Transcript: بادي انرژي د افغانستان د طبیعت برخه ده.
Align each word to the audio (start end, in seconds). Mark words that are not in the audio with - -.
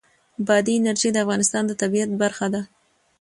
بادي 0.47 0.73
انرژي 0.77 1.09
د 1.13 1.17
افغانستان 1.23 1.63
د 1.67 1.71
طبیعت 1.81 2.09
برخه 2.21 2.47
ده. 2.53 2.61